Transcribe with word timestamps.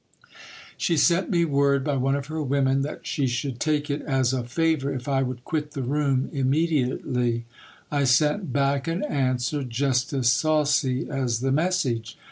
She 0.77 0.97
sent 0.97 1.29
me 1.29 1.45
word 1.45 1.83
by 1.83 1.95
one 1.95 2.15
of 2.15 2.25
her 2.25 2.41
women, 2.41 2.81
that 2.81 3.05
she 3.05 3.27
should 3.27 3.59
take 3.59 3.87
it 3.87 4.01
as 4.01 4.33
a 4.33 4.43
favour 4.43 4.91
if 4.91 5.07
I 5.07 5.21
would 5.21 5.43
quit 5.45 5.73
the 5.73 5.83
room 5.83 6.27
immediately. 6.33 7.45
I 7.91 8.05
sent 8.05 8.51
back 8.51 8.87
an 8.87 9.03
answer, 9.03 9.63
just 9.63 10.11
as 10.11 10.31
saucy 10.31 11.07
as 11.07 11.41
the 11.41 11.51
message. 11.51 12.17